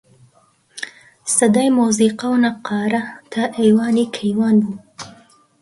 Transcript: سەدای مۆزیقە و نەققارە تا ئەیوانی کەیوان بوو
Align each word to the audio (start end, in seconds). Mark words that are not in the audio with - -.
سەدای 1.37 1.69
مۆزیقە 1.77 2.27
و 2.31 2.41
نەققارە 2.45 3.01
تا 3.31 3.41
ئەیوانی 3.57 4.11
کەیوان 4.15 4.55
بوو 4.63 4.77